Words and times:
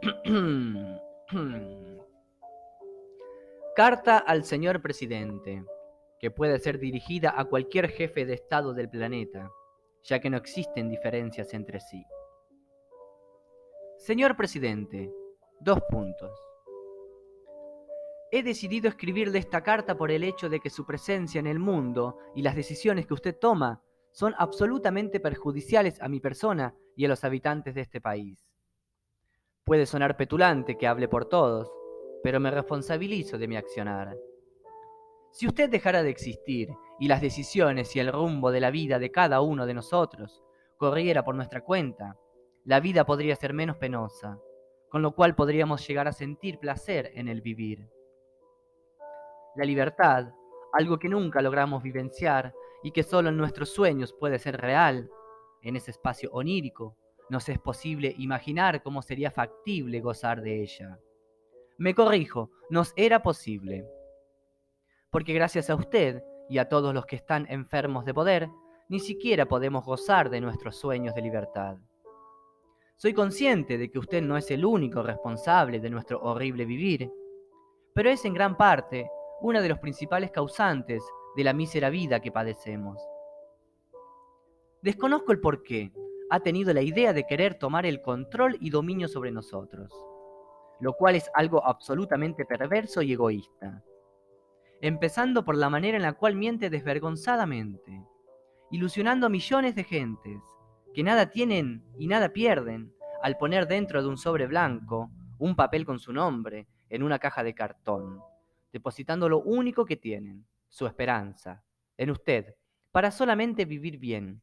Carta 3.76 4.18
al 4.18 4.44
señor 4.44 4.80
presidente, 4.80 5.62
que 6.18 6.30
puede 6.30 6.58
ser 6.58 6.78
dirigida 6.78 7.34
a 7.36 7.44
cualquier 7.44 7.90
jefe 7.90 8.24
de 8.24 8.32
Estado 8.34 8.72
del 8.72 8.88
planeta, 8.88 9.50
ya 10.04 10.20
que 10.20 10.30
no 10.30 10.38
existen 10.38 10.88
diferencias 10.88 11.52
entre 11.52 11.80
sí. 11.80 12.02
Señor 13.98 14.36
presidente, 14.36 15.12
dos 15.60 15.80
puntos. 15.90 16.32
He 18.32 18.42
decidido 18.42 18.88
escribirle 18.88 19.38
esta 19.38 19.62
carta 19.62 19.96
por 19.96 20.10
el 20.10 20.24
hecho 20.24 20.48
de 20.48 20.60
que 20.60 20.70
su 20.70 20.86
presencia 20.86 21.40
en 21.40 21.46
el 21.46 21.58
mundo 21.58 22.16
y 22.34 22.42
las 22.42 22.56
decisiones 22.56 23.06
que 23.06 23.14
usted 23.14 23.36
toma 23.38 23.82
son 24.12 24.34
absolutamente 24.38 25.20
perjudiciales 25.20 26.00
a 26.00 26.08
mi 26.08 26.20
persona 26.20 26.74
y 26.96 27.04
a 27.04 27.08
los 27.08 27.22
habitantes 27.24 27.74
de 27.74 27.82
este 27.82 28.00
país. 28.00 28.49
Puede 29.64 29.86
sonar 29.86 30.16
petulante 30.16 30.76
que 30.76 30.86
hable 30.86 31.08
por 31.08 31.26
todos, 31.26 31.70
pero 32.22 32.40
me 32.40 32.50
responsabilizo 32.50 33.38
de 33.38 33.48
mi 33.48 33.56
accionar. 33.56 34.16
Si 35.30 35.46
usted 35.46 35.70
dejara 35.70 36.02
de 36.02 36.10
existir 36.10 36.70
y 36.98 37.06
las 37.06 37.20
decisiones 37.20 37.94
y 37.94 38.00
el 38.00 38.12
rumbo 38.12 38.50
de 38.50 38.60
la 38.60 38.70
vida 38.70 38.98
de 38.98 39.12
cada 39.12 39.40
uno 39.40 39.66
de 39.66 39.74
nosotros 39.74 40.42
corriera 40.76 41.24
por 41.24 41.34
nuestra 41.34 41.62
cuenta, 41.62 42.16
la 42.64 42.80
vida 42.80 43.04
podría 43.04 43.36
ser 43.36 43.54
menos 43.54 43.76
penosa, 43.76 44.38
con 44.88 45.02
lo 45.02 45.14
cual 45.14 45.34
podríamos 45.34 45.86
llegar 45.86 46.08
a 46.08 46.12
sentir 46.12 46.58
placer 46.58 47.12
en 47.14 47.28
el 47.28 47.42
vivir. 47.42 47.88
La 49.56 49.64
libertad, 49.64 50.32
algo 50.72 50.98
que 50.98 51.08
nunca 51.08 51.42
logramos 51.42 51.82
vivenciar 51.82 52.52
y 52.82 52.90
que 52.90 53.02
solo 53.02 53.28
en 53.28 53.36
nuestros 53.36 53.70
sueños 53.70 54.12
puede 54.12 54.38
ser 54.38 54.60
real, 54.60 55.10
en 55.62 55.76
ese 55.76 55.90
espacio 55.90 56.30
onírico, 56.32 56.96
nos 57.30 57.48
es 57.48 57.58
posible 57.58 58.14
imaginar 58.18 58.82
cómo 58.82 59.02
sería 59.02 59.30
factible 59.30 60.00
gozar 60.00 60.42
de 60.42 60.62
ella. 60.62 60.98
Me 61.78 61.94
corrijo, 61.94 62.50
nos 62.68 62.92
era 62.96 63.22
posible. 63.22 63.86
Porque 65.10 65.32
gracias 65.32 65.70
a 65.70 65.76
usted 65.76 66.22
y 66.48 66.58
a 66.58 66.68
todos 66.68 66.92
los 66.92 67.06
que 67.06 67.16
están 67.16 67.46
enfermos 67.48 68.04
de 68.04 68.12
poder, 68.12 68.48
ni 68.88 68.98
siquiera 68.98 69.46
podemos 69.46 69.84
gozar 69.84 70.28
de 70.28 70.40
nuestros 70.40 70.76
sueños 70.76 71.14
de 71.14 71.22
libertad. 71.22 71.78
Soy 72.96 73.14
consciente 73.14 73.78
de 73.78 73.90
que 73.90 73.98
usted 73.98 74.20
no 74.20 74.36
es 74.36 74.50
el 74.50 74.64
único 74.64 75.02
responsable 75.02 75.80
de 75.80 75.88
nuestro 75.88 76.20
horrible 76.20 76.64
vivir, 76.64 77.10
pero 77.94 78.10
es 78.10 78.24
en 78.24 78.34
gran 78.34 78.56
parte 78.56 79.08
una 79.40 79.62
de 79.62 79.68
los 79.68 79.78
principales 79.78 80.32
causantes 80.32 81.02
de 81.36 81.44
la 81.44 81.52
mísera 81.52 81.88
vida 81.88 82.20
que 82.20 82.32
padecemos. 82.32 83.00
Desconozco 84.82 85.32
el 85.32 85.40
por 85.40 85.62
qué 85.62 85.92
ha 86.30 86.40
tenido 86.40 86.72
la 86.72 86.82
idea 86.82 87.12
de 87.12 87.26
querer 87.26 87.54
tomar 87.54 87.84
el 87.86 88.00
control 88.00 88.56
y 88.60 88.70
dominio 88.70 89.08
sobre 89.08 89.30
nosotros 89.32 89.92
lo 90.80 90.94
cual 90.94 91.14
es 91.14 91.30
algo 91.34 91.64
absolutamente 91.64 92.44
perverso 92.44 93.02
y 93.02 93.12
egoísta. 93.12 93.84
Empezando 94.80 95.44
por 95.44 95.56
la 95.56 95.68
manera 95.68 95.96
en 95.96 96.02
la 96.02 96.14
cual 96.14 96.34
miente 96.34 96.70
desvergonzadamente, 96.70 98.02
ilusionando 98.70 99.26
a 99.26 99.30
millones 99.30 99.74
de 99.74 99.84
gentes 99.84 100.40
que 100.94 101.02
nada 101.02 101.30
tienen 101.30 101.84
y 101.98 102.06
nada 102.06 102.30
pierden 102.30 102.92
al 103.22 103.36
poner 103.36 103.68
dentro 103.68 104.02
de 104.02 104.08
un 104.08 104.16
sobre 104.16 104.46
blanco 104.46 105.10
un 105.38 105.54
papel 105.54 105.84
con 105.84 105.98
su 105.98 106.12
nombre 106.12 106.66
en 106.88 107.02
una 107.02 107.18
caja 107.18 107.44
de 107.44 107.54
cartón, 107.54 108.20
depositando 108.72 109.28
lo 109.28 109.40
único 109.40 109.84
que 109.84 109.96
tienen, 109.96 110.46
su 110.68 110.86
esperanza, 110.86 111.62
en 111.96 112.10
usted, 112.10 112.56
para 112.90 113.10
solamente 113.10 113.66
vivir 113.66 113.98
bien, 113.98 114.40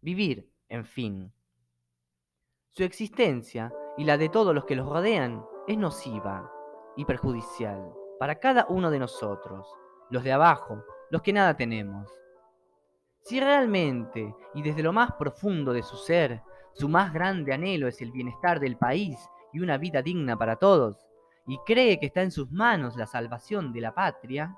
vivir, 0.00 0.48
en 0.70 0.84
fin. 0.84 1.32
Su 2.70 2.84
existencia 2.84 3.72
y 3.98 4.04
la 4.04 4.16
de 4.16 4.28
todos 4.28 4.54
los 4.54 4.64
que 4.64 4.76
los 4.76 4.88
rodean 4.88 5.44
es 5.66 5.76
nociva 5.76 6.50
y 6.96 7.04
perjudicial 7.04 7.92
para 8.18 8.36
cada 8.36 8.66
uno 8.68 8.90
de 8.90 8.98
nosotros, 8.98 9.66
los 10.10 10.24
de 10.24 10.32
abajo, 10.32 10.82
los 11.10 11.22
que 11.22 11.32
nada 11.32 11.56
tenemos. 11.56 12.08
Si 13.22 13.40
realmente 13.40 14.34
y 14.54 14.62
desde 14.62 14.82
lo 14.82 14.92
más 14.92 15.12
profundo 15.12 15.72
de 15.72 15.82
su 15.82 15.96
ser, 15.96 16.42
su 16.72 16.88
más 16.88 17.12
grande 17.12 17.52
anhelo 17.52 17.88
es 17.88 18.00
el 18.00 18.12
bienestar 18.12 18.60
del 18.60 18.76
país 18.76 19.18
y 19.52 19.60
una 19.60 19.76
vida 19.76 20.02
digna 20.02 20.38
para 20.38 20.56
todos, 20.56 21.06
y 21.46 21.58
cree 21.66 21.98
que 21.98 22.06
está 22.06 22.22
en 22.22 22.30
sus 22.30 22.50
manos 22.52 22.96
la 22.96 23.06
salvación 23.06 23.72
de 23.72 23.80
la 23.80 23.92
patria, 23.92 24.56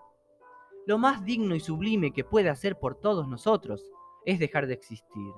lo 0.87 0.99
más 0.99 1.25
digno 1.25 1.55
y 1.55 1.61
sublime 1.61 2.13
que 2.13 2.25
puede 2.25 2.51
hacer 2.51 2.79
por 2.79 2.97
todos 2.97 3.27
nosotros 3.29 3.91
es 4.27 4.39
dejar 4.39 4.67
de 4.67 4.75
existir. 4.75 5.33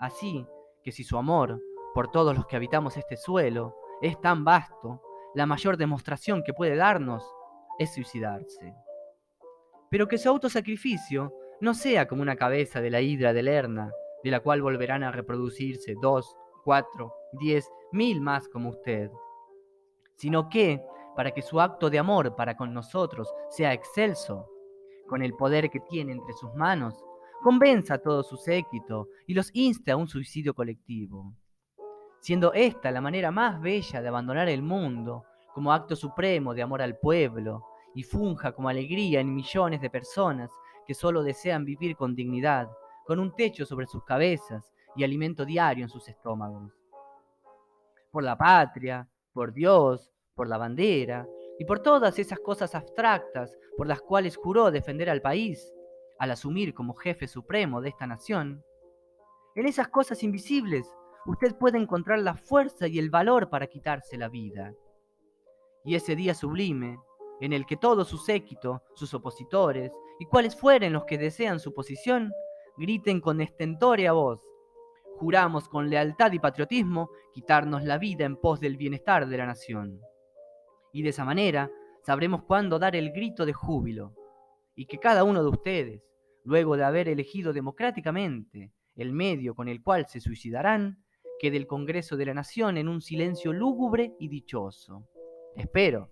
Así 0.00 0.46
que 0.82 0.90
si 0.90 1.04
su 1.04 1.16
amor 1.16 1.60
por 1.94 2.10
todos 2.10 2.34
los 2.34 2.46
que 2.46 2.56
habitamos 2.56 2.96
este 2.96 3.16
suelo 3.16 3.76
es 4.00 4.20
tan 4.20 4.44
vasto, 4.44 5.02
la 5.34 5.46
mayor 5.46 5.76
demostración 5.76 6.42
que 6.42 6.54
puede 6.54 6.74
darnos 6.74 7.22
es 7.78 7.94
suicidarse. 7.94 8.74
Pero 9.90 10.08
que 10.08 10.18
su 10.18 10.28
autosacrificio 10.28 11.32
no 11.60 11.74
sea 11.74 12.08
como 12.08 12.22
una 12.22 12.36
cabeza 12.36 12.80
de 12.80 12.90
la 12.90 13.00
hidra 13.00 13.32
de 13.32 13.42
Lerna, 13.42 13.92
de 14.24 14.30
la 14.30 14.40
cual 14.40 14.62
volverán 14.62 15.02
a 15.02 15.12
reproducirse 15.12 15.94
dos, 16.00 16.36
cuatro, 16.64 17.14
diez, 17.32 17.70
mil 17.92 18.20
más 18.20 18.48
como 18.48 18.70
usted, 18.70 19.10
sino 20.16 20.48
que, 20.48 20.82
para 21.16 21.32
que 21.32 21.42
su 21.42 21.60
acto 21.60 21.90
de 21.90 21.98
amor 21.98 22.36
para 22.36 22.56
con 22.56 22.72
nosotros 22.72 23.32
sea 23.50 23.72
excelso, 23.72 24.48
con 25.08 25.22
el 25.22 25.34
poder 25.34 25.70
que 25.70 25.80
tiene 25.80 26.12
entre 26.12 26.32
sus 26.34 26.54
manos, 26.54 27.02
convenza 27.40 27.94
a 27.94 27.98
todo 27.98 28.22
su 28.22 28.36
séquito 28.36 29.08
y 29.26 29.34
los 29.34 29.50
inste 29.54 29.90
a 29.90 29.96
un 29.96 30.08
suicidio 30.08 30.54
colectivo 30.54 31.34
siendo 32.20 32.52
esta 32.52 32.90
la 32.90 33.00
manera 33.00 33.30
más 33.30 33.60
bella 33.60 34.00
de 34.00 34.08
abandonar 34.08 34.48
el 34.48 34.62
mundo 34.62 35.24
como 35.54 35.72
acto 35.72 35.96
supremo 35.96 36.54
de 36.54 36.62
amor 36.62 36.82
al 36.82 36.98
pueblo 36.98 37.64
y 37.94 38.02
funja 38.02 38.52
como 38.52 38.68
alegría 38.68 39.20
en 39.20 39.34
millones 39.34 39.80
de 39.80 39.90
personas 39.90 40.50
que 40.86 40.94
solo 40.94 41.22
desean 41.22 41.64
vivir 41.64 41.96
con 41.96 42.14
dignidad, 42.14 42.68
con 43.04 43.18
un 43.18 43.34
techo 43.34 43.66
sobre 43.66 43.86
sus 43.86 44.04
cabezas 44.04 44.70
y 44.94 45.02
alimento 45.02 45.44
diario 45.44 45.84
en 45.84 45.88
sus 45.88 46.08
estómagos. 46.08 46.72
Por 48.10 48.22
la 48.22 48.36
patria, 48.36 49.08
por 49.32 49.52
Dios, 49.52 50.12
por 50.34 50.48
la 50.48 50.58
bandera 50.58 51.26
y 51.58 51.64
por 51.64 51.80
todas 51.80 52.18
esas 52.18 52.38
cosas 52.40 52.74
abstractas 52.74 53.56
por 53.76 53.86
las 53.86 54.00
cuales 54.02 54.36
juró 54.36 54.70
defender 54.70 55.10
al 55.10 55.22
país 55.22 55.72
al 56.20 56.30
asumir 56.30 56.74
como 56.74 56.94
jefe 56.94 57.26
supremo 57.26 57.80
de 57.80 57.88
esta 57.88 58.06
nación, 58.06 58.62
en 59.54 59.66
esas 59.66 59.88
cosas 59.88 60.22
invisibles 60.22 60.86
usted 61.24 61.56
puede 61.56 61.78
encontrar 61.78 62.18
la 62.18 62.34
fuerza 62.36 62.86
y 62.86 62.98
el 62.98 63.08
valor 63.08 63.48
para 63.48 63.66
quitarse 63.66 64.18
la 64.18 64.28
vida. 64.28 64.74
Y 65.82 65.94
ese 65.94 66.14
día 66.14 66.34
sublime, 66.34 66.98
en 67.40 67.54
el 67.54 67.64
que 67.64 67.78
todo 67.78 68.04
su 68.04 68.18
séquito, 68.18 68.82
sus 68.94 69.14
opositores, 69.14 69.92
y 70.18 70.26
cuales 70.26 70.54
fueren 70.54 70.92
los 70.92 71.06
que 71.06 71.16
desean 71.16 71.58
su 71.58 71.72
posición, 71.72 72.30
griten 72.76 73.22
con 73.22 73.40
estentórea 73.40 74.12
voz, 74.12 74.46
juramos 75.16 75.70
con 75.70 75.88
lealtad 75.88 76.32
y 76.32 76.38
patriotismo 76.38 77.08
quitarnos 77.32 77.82
la 77.84 77.96
vida 77.96 78.26
en 78.26 78.36
pos 78.36 78.60
del 78.60 78.76
bienestar 78.76 79.26
de 79.26 79.38
la 79.38 79.46
nación. 79.46 80.02
Y 80.92 81.02
de 81.02 81.08
esa 81.08 81.24
manera 81.24 81.70
sabremos 82.02 82.42
cuándo 82.42 82.78
dar 82.78 82.94
el 82.94 83.10
grito 83.10 83.46
de 83.46 83.54
júbilo, 83.54 84.12
y 84.74 84.84
que 84.84 84.98
cada 84.98 85.24
uno 85.24 85.42
de 85.42 85.48
ustedes, 85.48 86.09
luego 86.44 86.76
de 86.76 86.84
haber 86.84 87.08
elegido 87.08 87.52
democráticamente 87.52 88.72
el 88.96 89.12
medio 89.12 89.54
con 89.54 89.68
el 89.68 89.82
cual 89.82 90.06
se 90.08 90.20
suicidarán, 90.20 91.02
que 91.38 91.50
del 91.50 91.66
Congreso 91.66 92.16
de 92.16 92.26
la 92.26 92.34
Nación 92.34 92.76
en 92.76 92.88
un 92.88 93.00
silencio 93.00 93.52
lúgubre 93.52 94.14
y 94.18 94.28
dichoso. 94.28 95.08
Espero, 95.56 96.10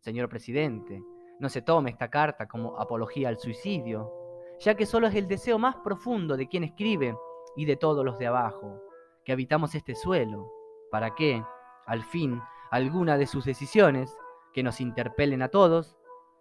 señor 0.00 0.28
presidente, 0.28 1.02
no 1.40 1.48
se 1.48 1.62
tome 1.62 1.90
esta 1.90 2.10
carta 2.10 2.46
como 2.46 2.78
apología 2.78 3.28
al 3.28 3.38
suicidio, 3.38 4.12
ya 4.60 4.74
que 4.74 4.86
solo 4.86 5.06
es 5.06 5.14
el 5.14 5.28
deseo 5.28 5.58
más 5.58 5.76
profundo 5.76 6.36
de 6.36 6.48
quien 6.48 6.64
escribe 6.64 7.16
y 7.56 7.64
de 7.64 7.76
todos 7.76 8.04
los 8.04 8.18
de 8.18 8.26
abajo, 8.26 8.82
que 9.24 9.32
habitamos 9.32 9.74
este 9.74 9.94
suelo, 9.94 10.52
para 10.90 11.14
que, 11.14 11.42
al 11.86 12.04
fin, 12.04 12.40
alguna 12.70 13.16
de 13.16 13.26
sus 13.26 13.44
decisiones, 13.44 14.14
que 14.52 14.62
nos 14.62 14.80
interpelen 14.80 15.42
a 15.42 15.48
todos, 15.48 15.96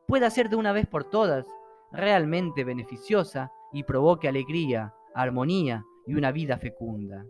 pueda 0.08 0.30
ser 0.30 0.50
de 0.50 0.56
una 0.56 0.72
vez 0.72 0.88
por 0.88 1.04
todas 1.06 1.48
realmente 1.92 2.64
beneficiosa 2.64 3.52
y 3.72 3.84
provoque 3.84 4.28
alegría, 4.28 4.94
armonía 5.14 5.84
y 6.06 6.16
una 6.16 6.32
vida 6.32 6.58
fecunda. 6.58 7.26